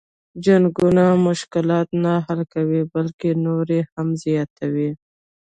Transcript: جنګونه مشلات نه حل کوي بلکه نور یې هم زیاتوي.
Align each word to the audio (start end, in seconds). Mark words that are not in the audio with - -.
جنګونه 0.45 1.03
مشلات 1.25 1.89
نه 2.03 2.13
حل 2.25 2.41
کوي 2.53 2.81
بلکه 2.93 3.27
نور 3.45 3.65
یې 3.75 3.81
هم 3.93 4.07
زیاتوي. 4.23 4.89